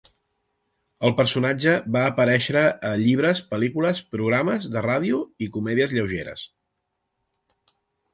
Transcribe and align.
El 1.07 1.11
personatge 1.17 1.73
va 1.95 2.05
aparèixer 2.11 2.63
a 2.91 2.93
llibres, 3.01 3.41
pel·lícules, 3.51 4.01
programes 4.15 4.65
de 4.77 4.83
ràdio 4.87 5.21
i 5.47 5.51
comèdies 5.59 5.95
lleugeres. 5.99 6.47